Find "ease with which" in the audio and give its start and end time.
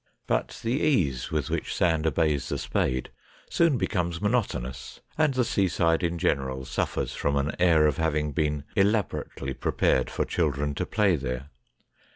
0.81-1.75